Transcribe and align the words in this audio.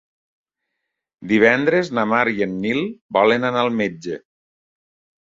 Divendres 1.31 1.91
na 1.97 2.05
Mar 2.13 2.21
i 2.37 2.41
en 2.45 2.55
Nil 2.63 2.81
volen 3.19 3.47
anar 3.51 3.63
al 3.65 3.71
metge. 3.83 4.19